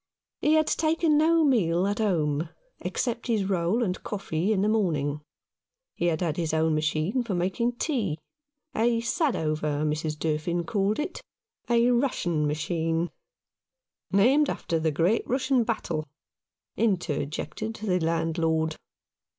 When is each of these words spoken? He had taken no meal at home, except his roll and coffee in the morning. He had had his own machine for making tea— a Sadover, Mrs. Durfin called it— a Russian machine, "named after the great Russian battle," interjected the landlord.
He 0.39 0.55
had 0.55 0.65
taken 0.65 1.15
no 1.15 1.43
meal 1.45 1.85
at 1.85 1.99
home, 1.99 2.49
except 2.79 3.27
his 3.27 3.45
roll 3.45 3.83
and 3.83 4.01
coffee 4.01 4.51
in 4.51 4.63
the 4.63 4.67
morning. 4.67 5.21
He 5.93 6.07
had 6.07 6.21
had 6.21 6.37
his 6.37 6.55
own 6.55 6.73
machine 6.73 7.21
for 7.21 7.35
making 7.35 7.73
tea— 7.73 8.17
a 8.75 9.01
Sadover, 9.01 9.83
Mrs. 9.87 10.17
Durfin 10.17 10.63
called 10.65 10.97
it— 10.97 11.21
a 11.69 11.91
Russian 11.91 12.47
machine, 12.47 13.11
"named 14.11 14.49
after 14.49 14.79
the 14.79 14.89
great 14.89 15.21
Russian 15.29 15.63
battle," 15.63 16.07
interjected 16.75 17.75
the 17.75 17.99
landlord. 17.99 18.77